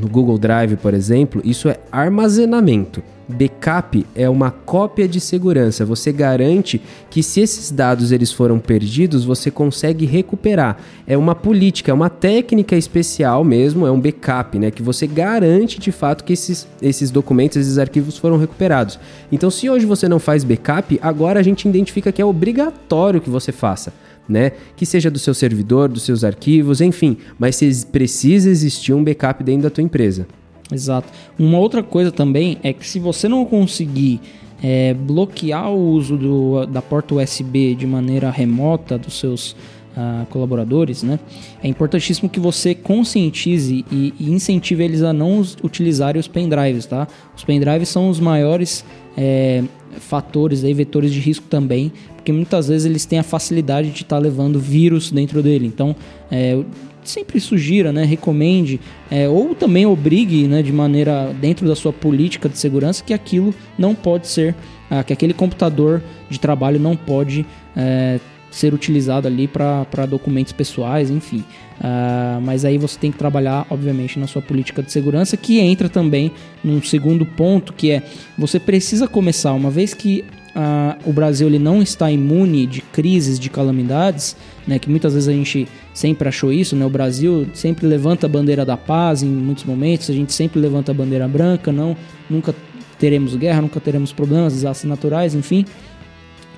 [0.00, 3.02] no Google Drive, por exemplo, isso é armazenamento.
[3.28, 5.84] Backup é uma cópia de segurança.
[5.84, 10.76] Você garante que se esses dados eles foram perdidos, você consegue recuperar.
[11.06, 14.70] É uma política, é uma técnica especial mesmo, é um backup, né?
[14.70, 18.98] Que você garante de fato que esses, esses documentos, esses arquivos foram recuperados.
[19.32, 23.30] Então, se hoje você não faz backup, agora a gente identifica que é obrigatório que
[23.30, 23.92] você faça.
[24.28, 24.52] Né?
[24.74, 29.62] Que seja do seu servidor, dos seus arquivos, enfim, mas precisa existir um backup dentro
[29.62, 30.26] da tua empresa.
[30.72, 31.12] Exato.
[31.38, 34.20] Uma outra coisa também é que se você não conseguir
[34.62, 39.52] é, bloquear o uso do, da porta USB de maneira remota dos seus
[39.96, 41.18] uh, colaboradores, né?
[41.62, 47.06] É importantíssimo que você conscientize e, e, incentive eles a não utilizarem os pendrives, tá?
[47.36, 48.84] Os pendrives são os maiores
[49.16, 49.62] é,
[50.00, 54.16] fatores, aí, vetores de risco também, porque muitas vezes eles têm a facilidade de estar
[54.16, 55.66] tá levando vírus dentro dele.
[55.66, 55.94] Então,
[56.30, 56.62] é,
[57.04, 58.80] sempre sugira, né, recomende
[59.10, 63.54] é, ou também obrigue, né, de maneira dentro da sua política de segurança que aquilo
[63.78, 64.54] não pode ser,
[64.90, 68.18] ah, que aquele computador de trabalho não pode é,
[68.56, 71.44] ser utilizado ali para documentos pessoais, enfim.
[71.78, 75.90] Uh, mas aí você tem que trabalhar, obviamente, na sua política de segurança, que entra
[75.90, 76.32] também
[76.64, 78.02] num segundo ponto, que é
[78.38, 83.38] você precisa começar, uma vez que uh, o Brasil ele não está imune de crises,
[83.38, 84.34] de calamidades,
[84.66, 88.28] né, que muitas vezes a gente sempre achou isso, né, o Brasil sempre levanta a
[88.28, 91.94] bandeira da paz em muitos momentos, a gente sempre levanta a bandeira branca, não,
[92.30, 92.54] nunca
[92.98, 95.66] teremos guerra, nunca teremos problemas, desastres naturais, enfim,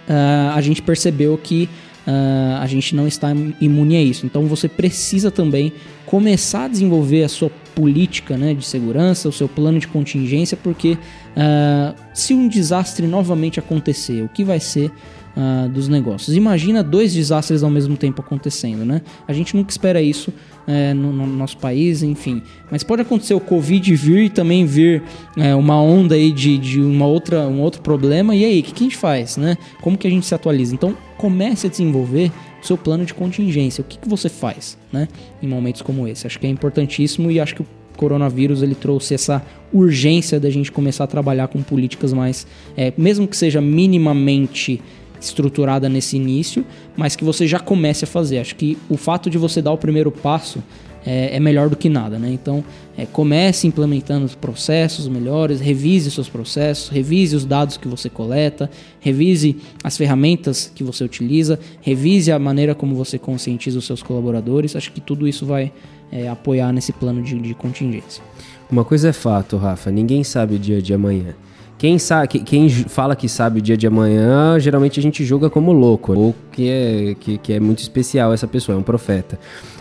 [0.08, 1.68] uh, a gente percebeu que
[2.08, 3.28] Uh, a gente não está
[3.60, 4.24] imune a isso.
[4.24, 5.74] Então você precisa também
[6.06, 10.92] começar a desenvolver a sua política né, de segurança, o seu plano de contingência, porque
[10.94, 14.90] uh, se um desastre novamente acontecer, o que vai ser
[15.38, 16.36] uh, dos negócios?
[16.36, 19.02] Imagina dois desastres ao mesmo tempo acontecendo, né?
[19.26, 20.32] A gente nunca espera isso
[20.66, 22.42] é, no, no, nosso país, enfim.
[22.70, 25.02] Mas pode acontecer o Covid vir e também vir
[25.36, 28.34] é, uma onda aí de, de uma outra, um outro problema.
[28.34, 29.56] E aí, o que, que a gente faz, né?
[29.80, 30.74] Como que a gente se atualiza?
[30.74, 32.30] Então, comece a desenvolver
[32.62, 33.80] o seu plano de contingência.
[33.80, 35.08] O que, que você faz, né?
[35.42, 36.26] Em momentos como esse.
[36.26, 40.70] Acho que é importantíssimo e acho que o coronavírus ele trouxe essa urgência da gente
[40.70, 42.46] começar a trabalhar com políticas mais,
[42.76, 44.80] é, mesmo que seja minimamente
[45.20, 46.64] estruturada nesse início,
[46.96, 48.38] mas que você já comece a fazer.
[48.38, 50.62] Acho que o fato de você dar o primeiro passo
[51.04, 52.30] é, é melhor do que nada, né?
[52.30, 52.62] Então,
[52.96, 58.70] é, comece implementando os processos melhores, revise seus processos, revise os dados que você coleta,
[59.00, 64.76] revise as ferramentas que você utiliza, revise a maneira como você conscientiza os seus colaboradores.
[64.76, 65.72] Acho que tudo isso vai
[66.12, 68.22] é, apoiar nesse plano de, de contingência.
[68.70, 71.34] Uma coisa é fato, Rafa, ninguém sabe o dia de amanhã.
[71.78, 75.70] Quem, sabe, quem fala que sabe o dia de amanhã, geralmente a gente julga como
[75.70, 79.38] louco, ou que é, que, que é muito especial essa pessoa, é um profeta.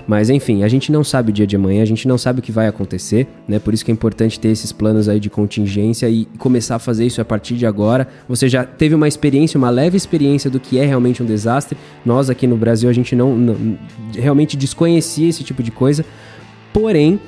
[0.08, 2.42] Mas enfim, a gente não sabe o dia de amanhã, a gente não sabe o
[2.44, 3.58] que vai acontecer, né?
[3.58, 7.04] Por isso que é importante ter esses planos aí de contingência e começar a fazer
[7.04, 8.08] isso a partir de agora.
[8.30, 11.76] Você já teve uma experiência, uma leve experiência do que é realmente um desastre.
[12.06, 13.78] Nós aqui no Brasil a gente não, não
[14.14, 16.06] realmente desconhecia esse tipo de coisa.
[16.72, 17.20] Porém,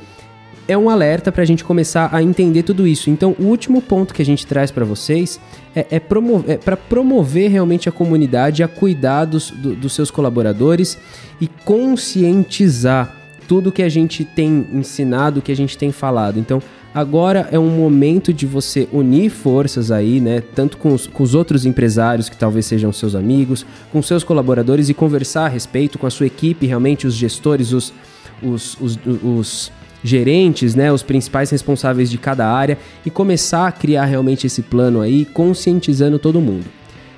[0.70, 3.10] é um alerta para a gente começar a entender tudo isso.
[3.10, 5.40] Então, o último ponto que a gente traz para vocês
[5.76, 10.12] é, é, promover, é para promover realmente a comunidade a cuidar dos, do, dos seus
[10.12, 10.96] colaboradores
[11.42, 13.16] e conscientizar
[13.48, 16.38] tudo que a gente tem ensinado, que a gente tem falado.
[16.38, 16.62] Então,
[16.94, 20.44] agora é um momento de você unir forças aí, né?
[20.54, 24.88] Tanto com os, com os outros empresários que talvez sejam seus amigos, com seus colaboradores
[24.88, 27.92] e conversar a respeito com a sua equipe, realmente os gestores, os,
[28.44, 29.72] os, os, os
[30.04, 35.02] gerentes, né, os principais responsáveis de cada área e começar a criar realmente esse plano
[35.02, 36.66] aí, conscientizando todo mundo.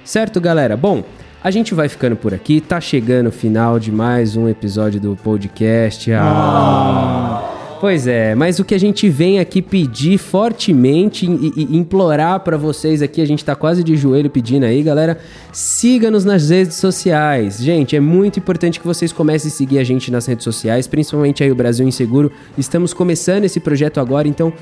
[0.03, 0.75] Certo, galera?
[0.75, 1.03] Bom,
[1.43, 5.15] A gente vai ficando por aqui, tá chegando o final de mais um episódio do
[5.15, 6.11] podcast.
[6.13, 7.50] Ah.
[7.81, 12.55] Pois é, mas o que a gente vem aqui pedir fortemente e, e implorar para
[12.55, 15.17] vocês aqui, a gente tá quase de joelho pedindo aí, galera,
[15.51, 17.57] siga-nos nas redes sociais.
[17.57, 21.43] Gente, é muito importante que vocês comecem a seguir a gente nas redes sociais, principalmente
[21.43, 22.31] aí o Brasil Inseguro.
[22.55, 24.53] Estamos começando esse projeto agora, então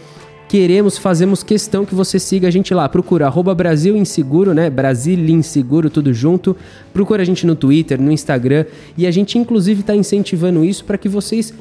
[0.48, 2.88] queremos, fazemos questão que você siga a gente lá.
[2.88, 4.70] Procura arroba Brasil Inseguro, né?
[4.70, 6.56] Brasil Inseguro, tudo junto.
[6.94, 8.64] Procura a gente no Twitter, no Instagram.
[8.98, 11.54] E a gente, inclusive, está incentivando isso para que vocês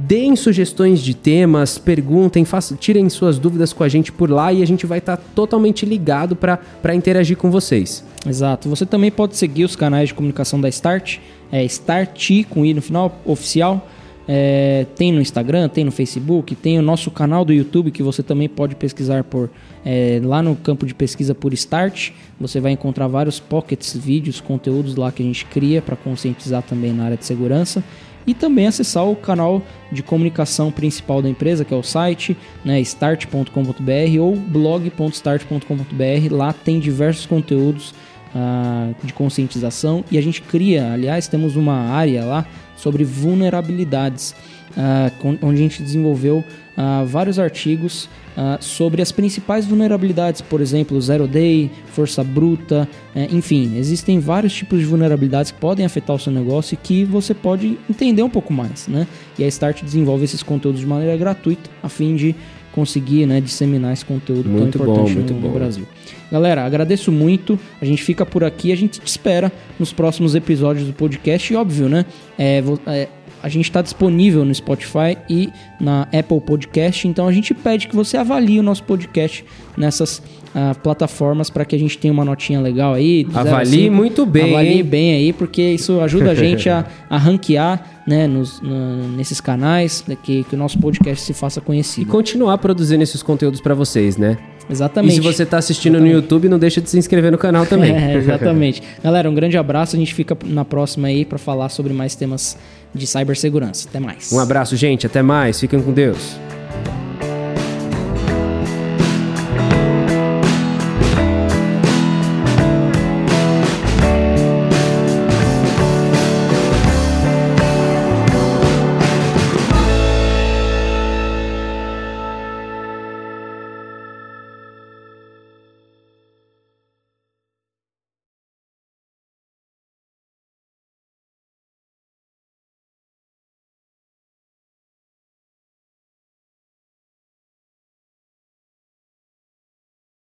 [0.00, 4.62] Deem sugestões de temas, perguntem, façam, tirem suas dúvidas com a gente por lá e
[4.62, 8.04] a gente vai estar tá totalmente ligado para interagir com vocês.
[8.24, 8.68] Exato.
[8.68, 11.18] Você também pode seguir os canais de comunicação da Start,
[11.50, 13.88] é Start com i no final, oficial.
[14.30, 18.22] É, tem no Instagram, tem no Facebook, tem o nosso canal do YouTube que você
[18.22, 19.50] também pode pesquisar por
[19.84, 22.10] é, lá no campo de pesquisa por Start.
[22.38, 26.92] Você vai encontrar vários pockets, vídeos, conteúdos lá que a gente cria para conscientizar também
[26.92, 27.82] na área de segurança
[28.28, 32.78] e também acessar o canal de comunicação principal da empresa, que é o site né,
[32.82, 36.30] start.com.br ou blog.start.com.br.
[36.30, 37.94] Lá tem diversos conteúdos
[38.34, 44.34] uh, de conscientização e a gente cria, aliás, temos uma área lá sobre vulnerabilidades,
[44.72, 45.10] uh,
[45.40, 46.44] onde a gente desenvolveu
[46.78, 48.04] uh, vários artigos
[48.36, 54.54] uh, sobre as principais vulnerabilidades, por exemplo, Zero Day, Força Bruta, uh, enfim, existem vários
[54.54, 58.30] tipos de vulnerabilidades que podem afetar o seu negócio e que você pode entender um
[58.30, 59.06] pouco mais, né?
[59.36, 62.34] E a Start desenvolve esses conteúdos de maneira gratuita a fim de
[62.72, 65.48] conseguir né, disseminar esse conteúdo muito tão importante bom, muito no, bom.
[65.48, 65.84] no Brasil.
[66.30, 67.58] Galera, agradeço muito.
[67.80, 68.70] A gente fica por aqui.
[68.70, 71.52] A gente te espera nos próximos episódios do podcast.
[71.52, 72.04] E óbvio, né?
[72.38, 73.08] É, é,
[73.42, 77.94] a gente está disponível no Spotify e na Apple Podcast, então a gente pede que
[77.94, 79.44] você avalie o nosso podcast
[79.76, 83.26] nessas uh, plataformas para que a gente tenha uma notinha legal aí.
[83.32, 84.50] Avalie muito bem.
[84.50, 84.84] Avalie hein?
[84.84, 90.04] bem aí, porque isso ajuda a gente a, a ranquear né, nos, no, nesses canais,
[90.22, 92.08] que, que o nosso podcast se faça conhecido.
[92.08, 94.36] E continuar produzindo esses conteúdos para vocês, né?
[94.70, 95.12] Exatamente.
[95.12, 96.12] E se você está assistindo exatamente.
[96.14, 97.88] no YouTube, não deixa de se inscrever no canal também.
[97.98, 98.82] É, exatamente.
[99.02, 99.96] Galera, um grande abraço.
[99.96, 102.56] A gente fica na próxima aí para falar sobre mais temas
[102.94, 103.88] de cibersegurança.
[103.88, 104.32] Até mais.
[104.32, 105.06] Um abraço, gente.
[105.06, 105.58] Até mais.
[105.60, 106.47] Fiquem com Deus.